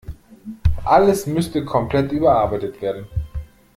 Alles 0.83 1.27
müsste 1.27 1.63
komplett 1.63 2.11
überarbeitet 2.11 2.81
werden. 2.81 3.05